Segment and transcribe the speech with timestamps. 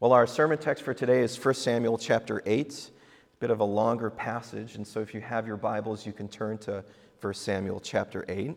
[0.00, 2.90] Well, our sermon text for today is 1 Samuel chapter 8,
[3.34, 4.76] a bit of a longer passage.
[4.76, 6.82] And so if you have your Bibles, you can turn to
[7.20, 8.56] 1 Samuel chapter 8.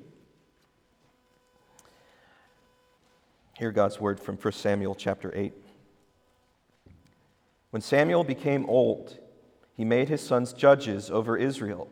[3.57, 5.51] Hear God's word from 1 Samuel chapter 8.
[7.71, 9.19] When Samuel became old,
[9.75, 11.89] he made his sons judges over Israel.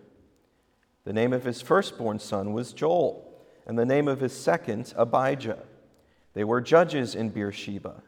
[1.04, 3.29] The name of his firstborn son was Joel,
[3.68, 5.63] and the name of his second, Abijah.
[6.36, 8.04] They were judges in Beersheba.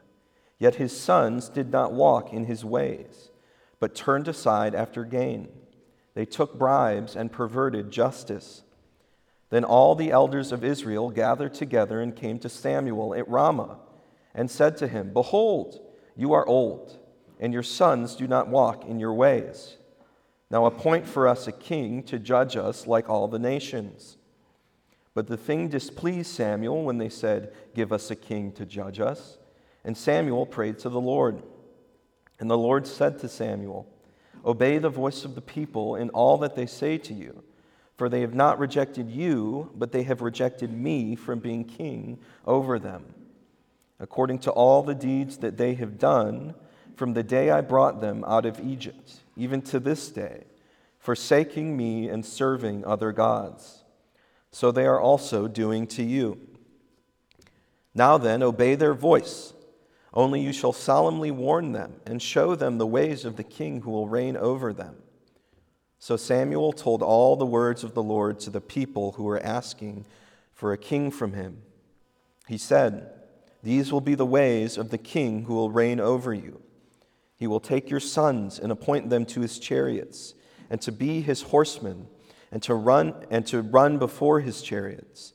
[0.58, 3.30] Yet his sons did not walk in his ways,
[3.80, 5.48] but turned aside after gain.
[6.14, 8.62] They took bribes and perverted justice.
[9.50, 13.78] Then all the elders of Israel gathered together and came to Samuel at Ramah
[14.34, 15.80] and said to him, Behold,
[16.16, 16.98] you are old,
[17.40, 19.76] and your sons do not walk in your ways.
[20.50, 24.18] Now appoint for us a king to judge us like all the nations.
[25.14, 29.38] But the thing displeased Samuel when they said, Give us a king to judge us.
[29.84, 31.42] And Samuel prayed to the Lord.
[32.40, 33.86] And the Lord said to Samuel,
[34.44, 37.42] Obey the voice of the people in all that they say to you,
[37.96, 42.78] for they have not rejected you, but they have rejected me from being king over
[42.78, 43.14] them.
[44.00, 46.54] According to all the deeds that they have done
[46.96, 50.44] from the day I brought them out of Egypt, even to this day,
[50.98, 53.84] forsaking me and serving other gods.
[54.50, 56.38] So they are also doing to you.
[57.94, 59.52] Now then, obey their voice
[60.14, 63.90] only you shall solemnly warn them and show them the ways of the king who
[63.90, 64.94] will reign over them.
[65.98, 70.06] So Samuel told all the words of the Lord to the people who were asking
[70.52, 71.62] for a king from him.
[72.46, 73.10] He said,
[73.62, 76.60] These will be the ways of the king who will reign over you.
[77.36, 80.34] He will take your sons and appoint them to his chariots,
[80.70, 82.06] and to be his horsemen,
[82.52, 85.32] and to run and to run before his chariots.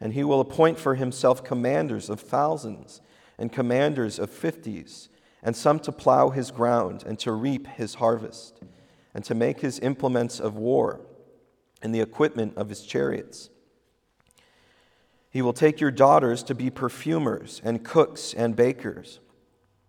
[0.00, 3.00] And he will appoint for himself commanders of thousands
[3.38, 5.08] and commanders of fifties,
[5.42, 8.62] and some to plow his ground and to reap his harvest,
[9.14, 11.00] and to make his implements of war
[11.82, 13.50] and the equipment of his chariots.
[15.30, 19.18] He will take your daughters to be perfumers and cooks and bakers.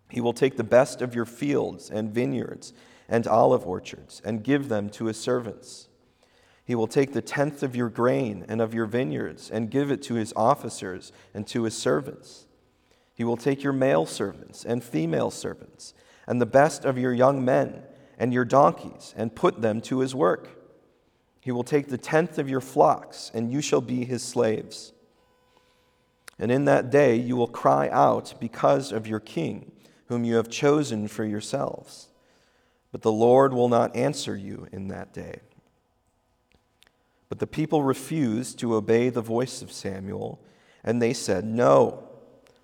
[0.08, 2.72] He will take the best of your fields and vineyards
[3.08, 5.88] and olive orchards and give them to his servants.
[6.64, 10.02] He will take the tenth of your grain and of your vineyards and give it
[10.04, 12.46] to his officers and to his servants.
[13.14, 15.94] He will take your male servants and female servants,
[16.26, 17.82] and the best of your young men
[18.18, 20.48] and your donkeys, and put them to his work.
[21.40, 24.92] He will take the tenth of your flocks, and you shall be his slaves.
[26.38, 29.70] And in that day you will cry out because of your king,
[30.06, 32.08] whom you have chosen for yourselves.
[32.90, 35.40] But the Lord will not answer you in that day.
[37.28, 40.40] But the people refused to obey the voice of Samuel,
[40.82, 42.08] and they said, No.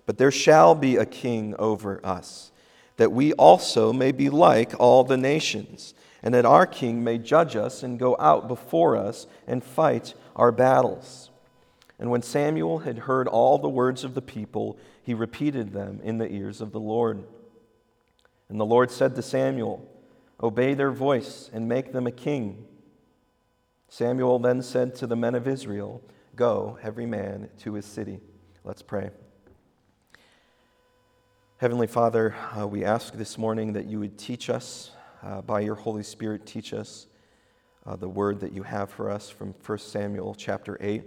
[0.05, 2.51] But there shall be a king over us,
[2.97, 7.55] that we also may be like all the nations, and that our king may judge
[7.55, 11.29] us and go out before us and fight our battles.
[11.99, 16.17] And when Samuel had heard all the words of the people, he repeated them in
[16.17, 17.23] the ears of the Lord.
[18.49, 19.87] And the Lord said to Samuel,
[20.41, 22.65] Obey their voice and make them a king.
[23.87, 26.01] Samuel then said to the men of Israel,
[26.35, 28.19] Go, every man to his city.
[28.63, 29.11] Let's pray.
[31.61, 34.89] Heavenly Father, uh, we ask this morning that you would teach us,
[35.21, 37.05] uh, by your Holy Spirit, teach us
[37.85, 41.03] uh, the word that you have for us from 1 Samuel chapter 8.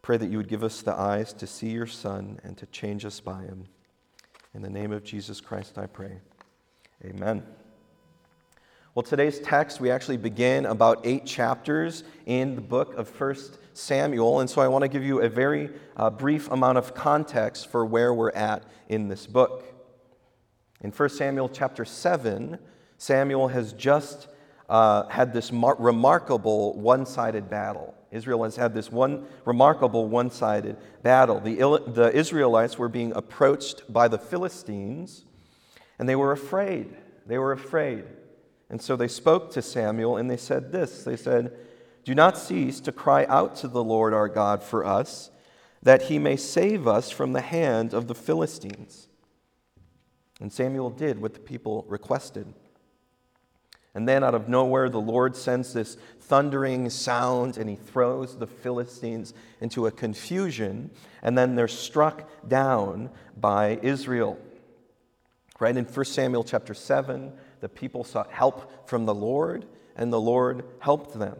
[0.00, 3.04] Pray that you would give us the eyes to see your Son and to change
[3.04, 3.66] us by him.
[4.54, 6.16] In the name of Jesus Christ, I pray.
[7.04, 7.42] Amen.
[8.94, 14.40] Well, today's text, we actually begin about eight chapters in the book of First Samuel,
[14.40, 17.84] and so I want to give you a very uh, brief amount of context for
[17.84, 19.64] where we're at in this book.
[20.80, 22.58] In 1 Samuel chapter 7,
[22.98, 24.28] Samuel has just
[24.68, 27.94] uh, had this mar- remarkable one sided battle.
[28.10, 31.40] Israel has had this one remarkable one sided battle.
[31.40, 35.24] The, Il- the Israelites were being approached by the Philistines,
[35.98, 36.94] and they were afraid.
[37.26, 38.04] They were afraid.
[38.72, 41.52] And so they spoke to Samuel and they said this They said,
[42.04, 45.30] Do not cease to cry out to the Lord our God for us,
[45.82, 49.08] that he may save us from the hand of the Philistines.
[50.40, 52.52] And Samuel did what the people requested.
[53.94, 58.46] And then out of nowhere, the Lord sends this thundering sound and he throws the
[58.46, 60.90] Philistines into a confusion,
[61.22, 64.38] and then they're struck down by Israel.
[65.60, 70.20] Right in 1 Samuel chapter 7, the people sought help from the Lord, and the
[70.20, 71.36] Lord helped them.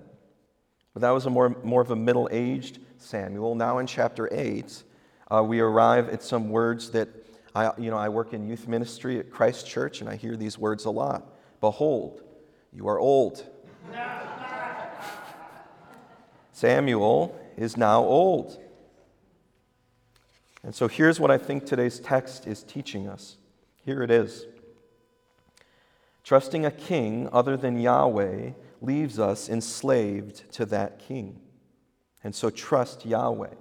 [0.95, 3.55] But that was a more, more of a middle aged Samuel.
[3.55, 4.83] Now, in chapter 8,
[5.31, 7.09] uh, we arrive at some words that
[7.55, 10.59] I, you know, I work in youth ministry at Christ Church, and I hear these
[10.59, 11.27] words a lot
[11.61, 12.23] Behold,
[12.73, 13.47] you are old.
[16.53, 18.59] Samuel is now old.
[20.63, 23.37] And so here's what I think today's text is teaching us.
[23.85, 24.47] Here it is.
[26.25, 28.51] Trusting a king other than Yahweh
[28.83, 31.41] leaves us enslaved to that king.
[32.25, 33.55] And so trust Yahweh.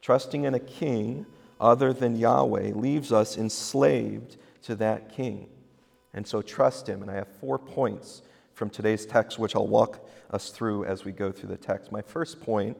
[0.00, 1.26] Trusting in a king
[1.60, 5.48] other than Yahweh leaves us enslaved to that king.
[6.14, 7.02] And so trust him.
[7.02, 8.22] And I have four points
[8.54, 11.92] from today's text, which I'll walk us through as we go through the text.
[11.92, 12.76] My first point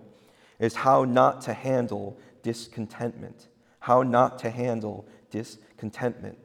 [0.58, 3.48] is how not to handle discontentment.
[3.80, 6.38] How not to handle discontentment.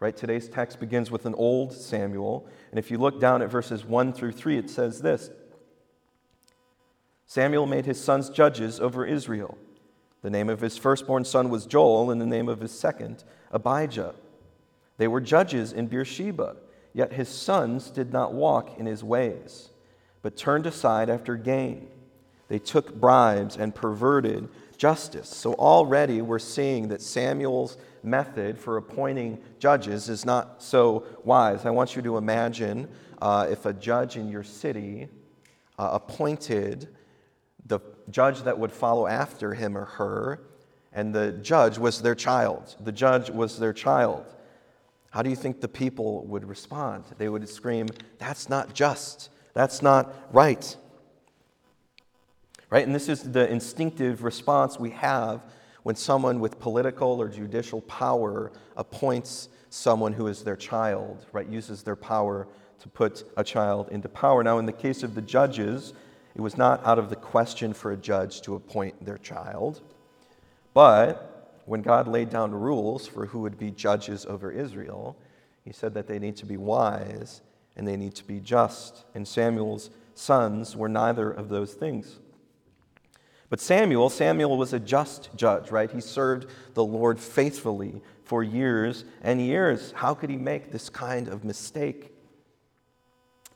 [0.00, 0.16] Right?
[0.16, 2.48] Today's text begins with an old Samuel.
[2.70, 5.30] And if you look down at verses 1 through 3, it says this
[7.26, 9.58] Samuel made his sons judges over Israel.
[10.22, 14.14] The name of his firstborn son was Joel, and the name of his second, Abijah.
[14.96, 16.56] They were judges in Beersheba,
[16.92, 19.70] yet his sons did not walk in his ways,
[20.22, 21.88] but turned aside after gain.
[22.48, 25.28] They took bribes and perverted justice.
[25.28, 31.64] So already we're seeing that Samuel's method for appointing judges is not so wise.
[31.66, 32.88] I want you to imagine
[33.20, 35.08] uh, if a judge in your city
[35.78, 36.88] uh, appointed
[37.66, 37.80] the
[38.10, 40.42] judge that would follow after him or her,
[40.92, 42.76] and the judge was their child.
[42.80, 44.26] The judge was their child.
[45.10, 47.04] How do you think the people would respond?
[47.18, 47.88] They would scream,
[48.18, 49.30] That's not just.
[49.54, 50.76] That's not right.
[52.70, 52.86] Right?
[52.86, 55.42] And this is the instinctive response we have
[55.82, 61.82] when someone with political or judicial power appoints someone who is their child, right, uses
[61.82, 62.48] their power
[62.80, 64.42] to put a child into power.
[64.42, 65.92] Now, in the case of the judges,
[66.34, 69.80] it was not out of the question for a judge to appoint their child.
[70.74, 75.16] But when God laid down rules for who would be judges over Israel,
[75.64, 77.42] he said that they need to be wise
[77.76, 79.04] and they need to be just.
[79.14, 82.18] And Samuel's sons were neither of those things.
[83.50, 85.90] But Samuel, Samuel was a just judge, right?
[85.90, 89.92] He served the Lord faithfully for years and years.
[89.96, 92.14] How could he make this kind of mistake?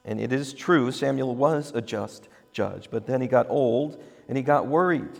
[0.04, 4.36] And it is true, Samuel was a just judge, but then he got old and
[4.36, 5.16] he got worried,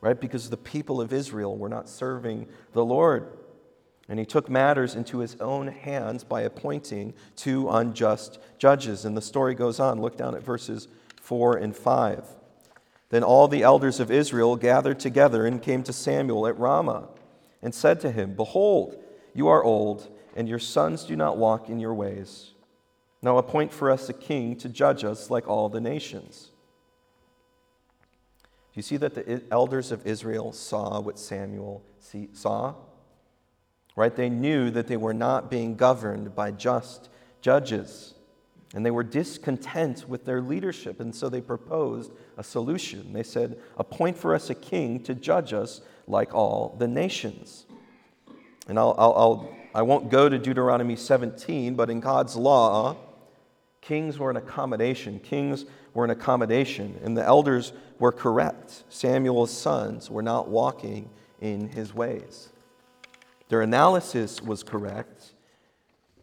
[0.00, 0.18] right?
[0.18, 3.36] Because the people of Israel were not serving the Lord.
[4.08, 9.04] And he took matters into his own hands by appointing two unjust judges.
[9.04, 10.00] And the story goes on.
[10.00, 10.88] Look down at verses
[11.20, 12.24] 4 and 5.
[13.10, 17.08] Then all the elders of Israel gathered together and came to Samuel at Ramah
[17.60, 18.96] and said to him, Behold,
[19.34, 22.52] you are old, and your sons do not walk in your ways.
[23.22, 26.50] Now appoint for us a king to judge us like all the nations.
[28.72, 31.82] Do you see that the elders of Israel saw what Samuel
[32.32, 32.74] saw?
[33.96, 34.14] Right?
[34.14, 37.08] They knew that they were not being governed by just
[37.42, 38.14] judges.
[38.72, 43.12] And they were discontent with their leadership, and so they proposed a solution.
[43.12, 47.66] They said, Appoint for us a king to judge us like all the nations.
[48.66, 52.96] And I'll, I'll, I'll, I won't go to Deuteronomy 17, but in God's law,
[53.82, 55.20] kings were an accommodation.
[55.20, 58.84] Kings were an accommodation, and the elders were correct.
[58.88, 61.10] Samuel's sons were not walking
[61.42, 62.48] in his ways.
[63.50, 65.34] Their analysis was correct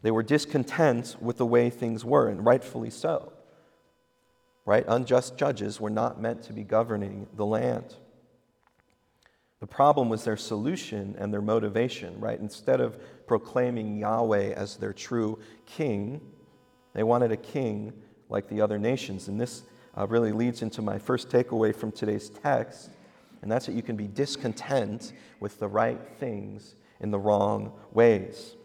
[0.02, 3.34] they were discontent with the way things were, and rightfully so.
[4.68, 4.84] Right?
[4.86, 7.96] Unjust judges were not meant to be governing the land.
[9.62, 12.38] The problem was their solution and their motivation, right?
[12.38, 16.20] Instead of proclaiming Yahweh as their true king,
[16.94, 17.94] they wanted a king
[18.28, 19.30] like the other nations.
[19.30, 19.64] And this
[19.98, 22.90] uh, really leads into my first takeaway from today's text,
[23.42, 28.58] and that's that you can be discontent with the right things in the wrong ways.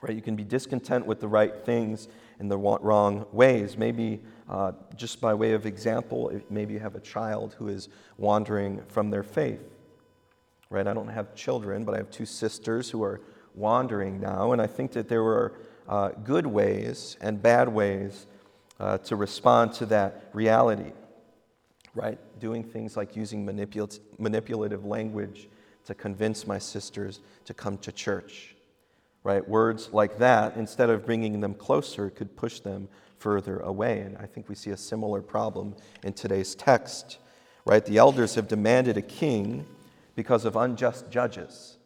[0.00, 0.14] Right?
[0.14, 2.06] You can be discontent with the right things
[2.40, 3.76] in the wrong ways.
[3.76, 8.82] Maybe, uh, just by way of example, maybe you have a child who is wandering
[8.88, 9.62] from their faith.
[10.70, 10.86] Right?
[10.86, 13.20] I don't have children, but I have two sisters who are
[13.54, 15.54] wandering now, and I think that there were
[15.88, 18.26] uh, good ways and bad ways
[18.78, 20.92] uh, to respond to that reality.
[21.94, 22.18] Right?
[22.38, 25.48] Doing things like using manipul- manipulative language
[25.86, 28.54] to convince my sisters to come to church
[29.28, 29.46] right?
[29.46, 34.00] Words like that, instead of bringing them closer, could push them further away.
[34.00, 37.18] And I think we see a similar problem in today's text,
[37.66, 37.84] right?
[37.84, 39.66] The elders have demanded a king
[40.14, 41.76] because of unjust judges.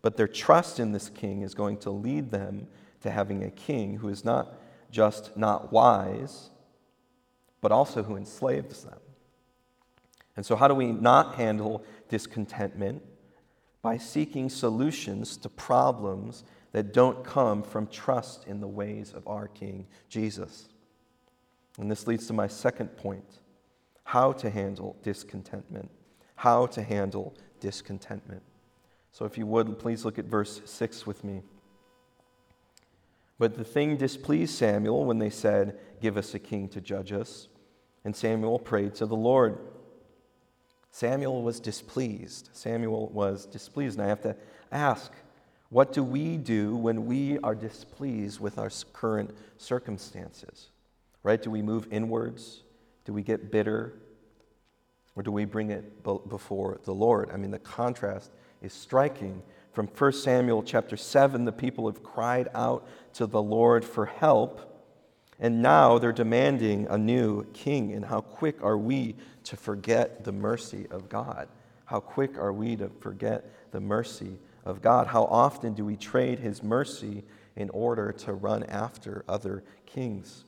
[0.00, 2.68] But their trust in this king is going to lead them
[3.02, 4.54] to having a king who is not
[4.90, 6.48] just not wise,
[7.60, 8.98] but also who enslaves them.
[10.36, 13.02] And so, how do we not handle discontentment?
[13.82, 19.48] By seeking solutions to problems that don't come from trust in the ways of our
[19.48, 20.68] King Jesus.
[21.78, 23.40] And this leads to my second point
[24.04, 25.90] how to handle discontentment.
[26.36, 28.42] How to handle discontentment.
[29.12, 31.42] So, if you would, please look at verse 6 with me.
[33.38, 37.48] But the thing displeased Samuel when they said, Give us a king to judge us.
[38.04, 39.58] And Samuel prayed to the Lord.
[40.92, 42.50] Samuel was displeased.
[42.52, 43.98] Samuel was displeased.
[43.98, 44.36] And I have to
[44.70, 45.10] ask,
[45.70, 50.68] what do we do when we are displeased with our current circumstances?
[51.22, 51.42] Right?
[51.42, 52.62] Do we move inwards?
[53.06, 53.94] Do we get bitter?
[55.16, 57.30] Or do we bring it before the Lord?
[57.32, 58.30] I mean, the contrast
[58.60, 59.42] is striking.
[59.72, 64.84] From 1 Samuel chapter 7, the people have cried out to the Lord for help,
[65.40, 67.92] and now they're demanding a new king.
[67.92, 71.48] And how quick are we to forget the mercy of God?
[71.84, 75.06] How quick are we to forget the mercy of God?
[75.08, 77.24] How often do we trade his mercy
[77.56, 80.44] in order to run after other kings?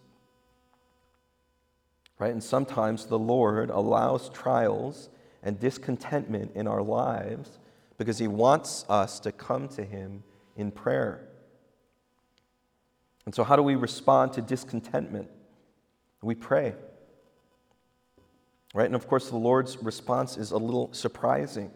[2.19, 2.33] Right?
[2.33, 5.11] And sometimes the Lord allows trials
[5.43, 7.59] and discontentment in our lives
[7.99, 10.23] because he wants us to come to him
[10.57, 11.29] in prayer.
[13.27, 15.29] And so, how do we respond to discontentment?
[16.23, 16.75] We pray.
[18.75, 18.87] Right?
[18.87, 21.71] And of course, the Lord's response is a little surprising.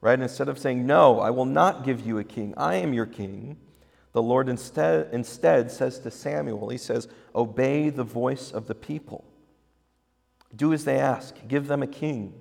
[0.00, 0.20] Right?
[0.20, 3.56] Instead of saying, No, I will not give you a king, I am your king,
[4.12, 9.24] the Lord instead, instead says to Samuel, He says, Obey the voice of the people.
[10.54, 12.32] Do as they ask, give them a king.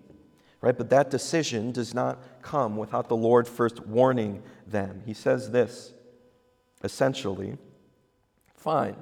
[0.62, 0.78] Right?
[0.78, 5.02] But that decision does not come without the Lord first warning them.
[5.06, 5.94] He says this
[6.84, 7.58] essentially
[8.56, 8.96] Fine,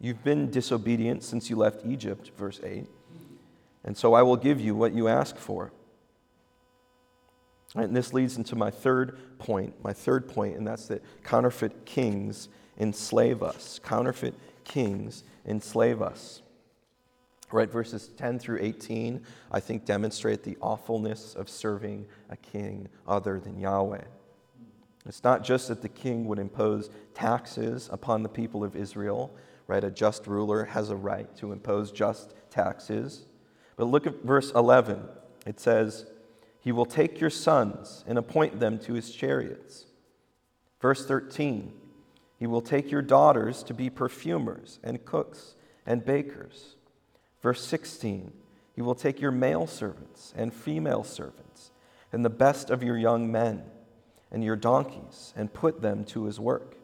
[0.00, 2.86] you've been disobedient since you left Egypt, verse 8,
[3.84, 5.72] and so I will give you what you ask for.
[7.74, 12.48] And this leads into my third point, my third point, and that's that counterfeit kings
[12.78, 13.80] enslave us.
[13.82, 14.34] Counterfeit
[14.64, 16.42] kings enslave us.
[17.50, 23.38] Right, verses 10 through 18, I think, demonstrate the awfulness of serving a king other
[23.40, 24.04] than Yahweh.
[25.04, 29.34] It's not just that the king would impose taxes upon the people of Israel,
[29.66, 29.84] right?
[29.84, 33.26] A just ruler has a right to impose just taxes.
[33.76, 35.02] But look at verse 11.
[35.46, 36.06] It says,
[36.60, 39.86] He will take your sons and appoint them to his chariots.
[40.80, 41.72] Verse 13,
[42.38, 45.54] He will take your daughters to be perfumers and cooks
[45.86, 46.76] and bakers.
[47.42, 48.32] Verse 16,
[48.74, 51.70] He will take your male servants and female servants
[52.12, 53.62] and the best of your young men
[54.30, 56.76] and your donkeys and put them to his work.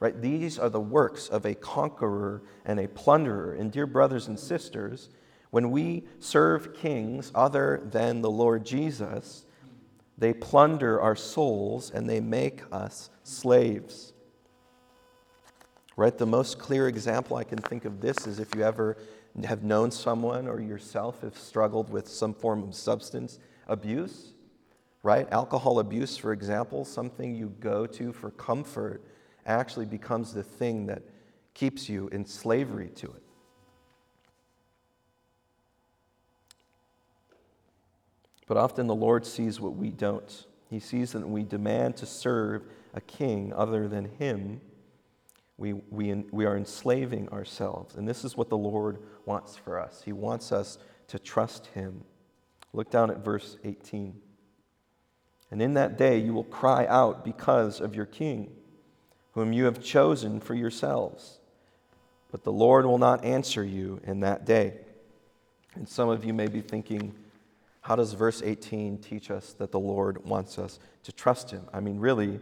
[0.00, 0.20] Right?
[0.20, 3.54] These are the works of a conqueror and a plunderer.
[3.54, 5.08] And dear brothers and sisters,
[5.50, 9.44] when we serve kings other than the Lord Jesus,
[10.16, 14.12] they plunder our souls and they make us slaves.
[15.96, 16.16] Right?
[16.16, 18.96] The most clear example I can think of this is if you ever
[19.44, 24.32] have known someone or yourself have struggled with some form of substance abuse
[25.02, 25.28] right?
[25.30, 29.02] Alcohol abuse, for example, something you go to for comfort,
[29.46, 31.02] actually becomes the thing that
[31.54, 33.22] keeps you in slavery to it.
[38.48, 40.46] But often the Lord sees what we don't.
[40.70, 42.64] He sees that we demand to serve
[42.94, 44.60] a king other than Him.
[45.58, 47.94] We, we, we are enslaving ourselves.
[47.94, 50.02] And this is what the Lord wants for us.
[50.02, 50.78] He wants us
[51.08, 52.02] to trust Him.
[52.72, 54.14] Look down at verse 18.
[55.50, 58.50] And in that day you will cry out because of your king,
[59.32, 61.38] whom you have chosen for yourselves.
[62.30, 64.74] But the Lord will not answer you in that day.
[65.74, 67.14] And some of you may be thinking,
[67.80, 71.64] how does verse 18 teach us that the Lord wants us to trust him?
[71.72, 72.40] I mean, really,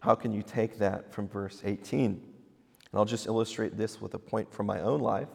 [0.00, 2.04] how can you take that from verse 18?
[2.06, 2.20] And
[2.92, 5.28] I'll just illustrate this with a point from my own life.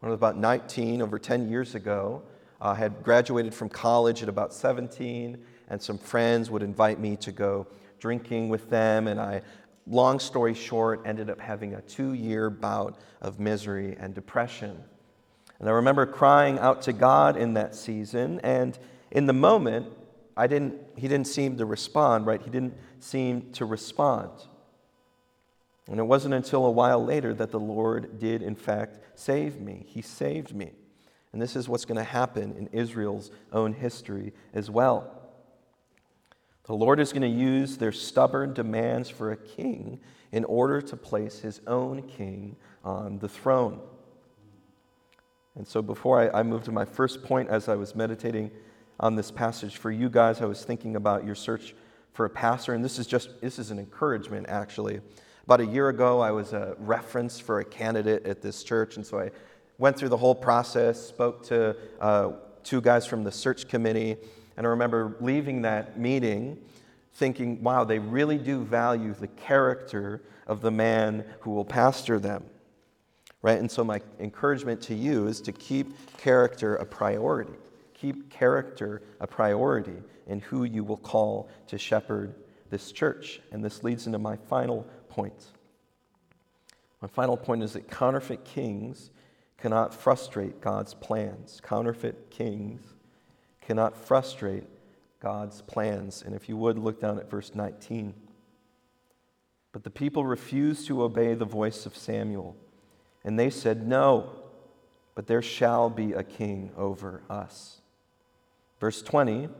[0.00, 2.22] When I was about 19, over 10 years ago,
[2.60, 5.38] I had graduated from college at about 17
[5.68, 7.66] and some friends would invite me to go
[7.98, 9.08] drinking with them.
[9.08, 9.42] And I,
[9.86, 14.82] long story short, ended up having a two year bout of misery and depression.
[15.58, 18.40] And I remember crying out to God in that season.
[18.40, 18.78] And
[19.10, 19.86] in the moment,
[20.36, 22.42] I didn't, he didn't seem to respond, right?
[22.42, 24.30] He didn't seem to respond.
[25.88, 29.84] And it wasn't until a while later that the Lord did, in fact, save me.
[29.86, 30.72] He saved me.
[31.32, 35.12] And this is what's going to happen in Israel's own history as well.
[36.64, 40.00] The Lord is going to use their stubborn demands for a king
[40.32, 43.80] in order to place his own king on the throne.
[45.56, 48.50] And so, before I, I move to my first point, as I was meditating
[49.00, 51.74] on this passage for you guys, I was thinking about your search
[52.12, 55.00] for a pastor, and this is just this is an encouragement actually.
[55.44, 59.06] About a year ago, I was a reference for a candidate at this church, and
[59.06, 59.30] so I
[59.78, 62.32] went through the whole process, spoke to uh,
[62.64, 64.16] two guys from the search committee,
[64.56, 66.58] and I remember leaving that meeting
[67.16, 72.44] thinking, wow, they really do value the character of the man who will pastor them.
[73.46, 73.60] Right?
[73.60, 77.52] And so, my encouragement to you is to keep character a priority.
[77.94, 82.34] Keep character a priority in who you will call to shepherd
[82.70, 83.40] this church.
[83.52, 85.44] And this leads into my final point.
[87.00, 89.10] My final point is that counterfeit kings
[89.58, 91.60] cannot frustrate God's plans.
[91.62, 92.82] Counterfeit kings
[93.60, 94.64] cannot frustrate
[95.20, 96.24] God's plans.
[96.26, 98.12] And if you would, look down at verse 19.
[99.70, 102.56] But the people refused to obey the voice of Samuel,
[103.26, 104.30] and they said, No,
[105.14, 107.82] but there shall be a king over us.
[108.80, 109.50] Verse 20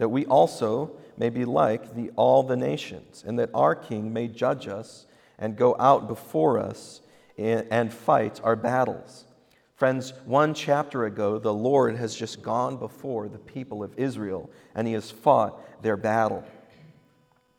[0.00, 4.26] that we also may be like the, all the nations, and that our king may
[4.26, 5.04] judge us
[5.38, 7.02] and go out before us
[7.36, 9.26] and, and fight our battles.
[9.76, 14.86] Friends, one chapter ago, the Lord has just gone before the people of Israel and
[14.86, 16.44] he has fought their battle.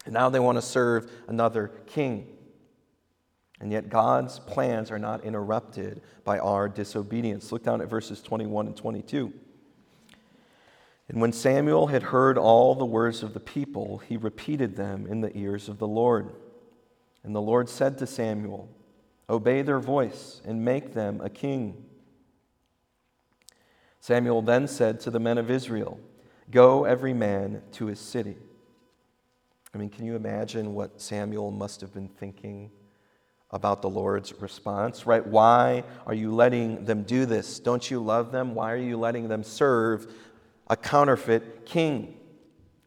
[0.06, 2.28] And now they want to serve another king.
[3.62, 7.52] And yet, God's plans are not interrupted by our disobedience.
[7.52, 9.32] Look down at verses 21 and 22.
[11.08, 15.22] And when Samuel had heard all the words of the people, he repeated them in
[15.22, 16.32] the ears of the Lord.
[17.24, 18.68] And the Lord said to Samuel,
[19.30, 21.86] Obey their voice and make them a king.
[24.00, 26.00] Samuel then said to the men of Israel,
[26.50, 28.38] Go every man to his city.
[29.74, 32.72] I mean, can you imagine what Samuel must have been thinking
[33.52, 35.26] about the Lord's response, right?
[35.26, 37.60] Why are you letting them do this?
[37.60, 38.56] Don't you love them?
[38.56, 40.08] Why are you letting them serve
[40.72, 42.18] a counterfeit king.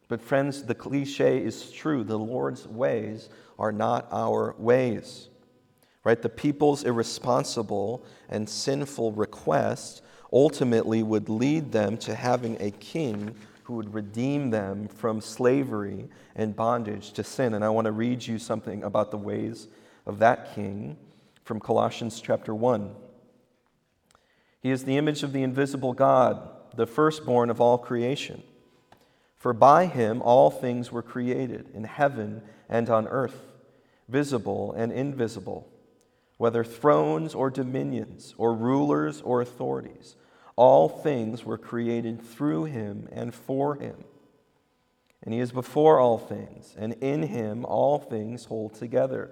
[0.07, 2.03] But, friends, the cliche is true.
[2.03, 3.29] The Lord's ways
[3.59, 5.29] are not our ways.
[6.03, 6.19] Right?
[6.19, 10.01] The people's irresponsible and sinful request
[10.33, 16.55] ultimately would lead them to having a king who would redeem them from slavery and
[16.55, 17.53] bondage to sin.
[17.53, 19.67] And I want to read you something about the ways
[20.05, 20.97] of that king
[21.43, 22.95] from Colossians chapter 1.
[24.61, 28.43] He is the image of the invisible God the firstborn of all creation.
[29.35, 33.53] For by him all things were created, in heaven and on earth,
[34.09, 35.67] visible and invisible,
[36.37, 40.15] whether thrones or dominions, or rulers or authorities.
[40.55, 44.05] All things were created through him and for him.
[45.21, 49.31] And he is before all things, and in him all things hold together.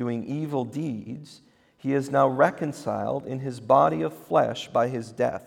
[0.00, 1.42] doing evil deeds,
[1.76, 5.44] he is now reconciled in his body of flesh by his death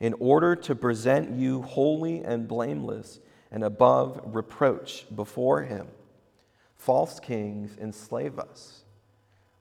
[0.00, 3.20] in order to present you holy and blameless
[3.52, 5.86] and above reproach before him.
[6.74, 8.82] False kings enslave us.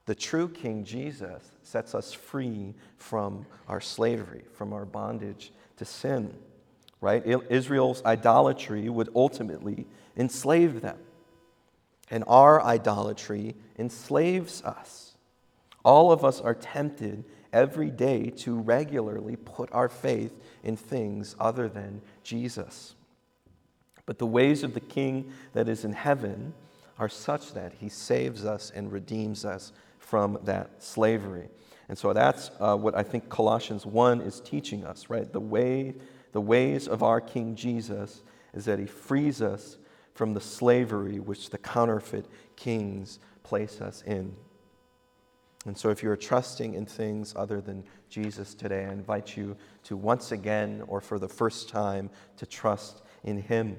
[0.08, 6.34] The true King Jesus sets us free from our slavery, from our bondage to sin.
[7.00, 7.24] Right?
[7.52, 9.86] Israel's idolatry would ultimately
[10.18, 10.98] enslave them.
[12.10, 15.16] And our idolatry enslaves us.
[15.84, 21.68] All of us are tempted every day to regularly put our faith in things other
[21.68, 22.96] than Jesus.
[24.06, 26.54] But the ways of the King that is in heaven
[26.98, 31.48] are such that he saves us and redeems us from that slavery.
[31.88, 35.32] And so that's uh, what I think Colossians 1 is teaching us, right?
[35.32, 35.96] The, way,
[36.34, 39.78] the ways of our King Jesus is that he frees us
[40.14, 44.36] from the slavery which the counterfeit kings place us in.
[45.66, 49.98] And so, if you're trusting in things other than Jesus today, I invite you to
[49.98, 53.76] once again or for the first time to trust in Him.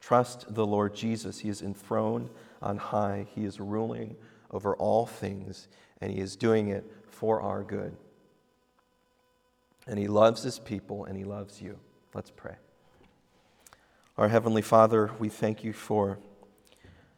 [0.00, 1.38] Trust the Lord Jesus.
[1.38, 2.30] He is enthroned
[2.62, 4.16] on high, He is ruling
[4.50, 5.68] over all things,
[6.00, 7.94] and He is doing it for our good.
[9.86, 11.78] And He loves His people, and He loves you.
[12.14, 12.56] Let's pray.
[14.16, 16.18] Our Heavenly Father, we thank you for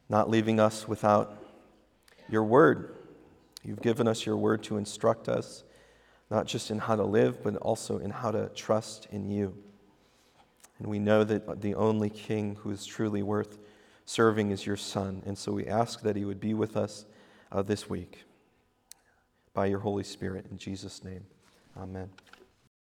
[0.08, 1.45] not leaving us without
[2.28, 2.94] your word.
[3.62, 5.64] You've given us your word to instruct us,
[6.30, 9.54] not just in how to live, but also in how to trust in you.
[10.78, 13.58] And we know that the only king who is truly worth
[14.04, 15.22] serving is your son.
[15.26, 17.06] And so we ask that he would be with us
[17.50, 18.24] uh, this week
[19.54, 20.46] by your Holy Spirit.
[20.50, 21.24] In Jesus' name,
[21.76, 22.10] amen.